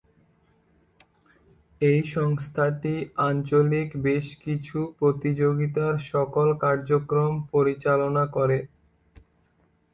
[1.81, 2.93] এই সংস্থাটি
[3.27, 8.57] আঞ্চলিক বেশ কিছু প্রতিযোগিতার সকল কার্যক্রম পরিচালনা করে।